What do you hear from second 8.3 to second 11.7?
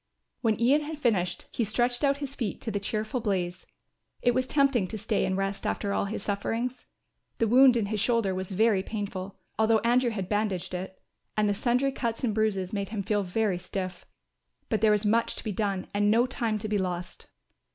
was very painful, although Andrew had bandaged it, and the